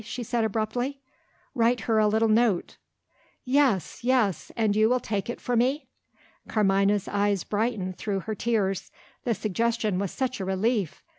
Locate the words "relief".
10.45-11.03